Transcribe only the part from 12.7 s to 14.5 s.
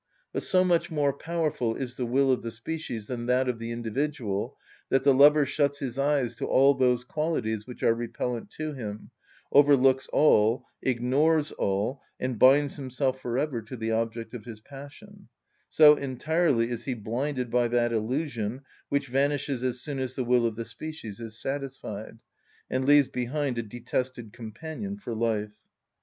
himself for ever to the object of